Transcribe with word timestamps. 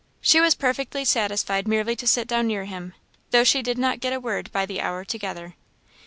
She 0.19 0.41
was 0.41 0.55
perfectly 0.55 1.05
satisfied 1.05 1.67
merely 1.67 1.95
to 1.97 2.07
sit 2.07 2.27
down 2.27 2.47
near 2.47 2.65
him, 2.65 2.95
though 3.29 3.43
she 3.43 3.61
did 3.61 3.77
not 3.77 3.99
get 3.99 4.13
a 4.13 4.19
word 4.19 4.51
by 4.51 4.65
the 4.65 4.81
hour 4.81 5.05
together. 5.05 5.53